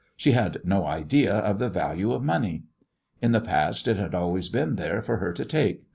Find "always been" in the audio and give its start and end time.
4.15-4.75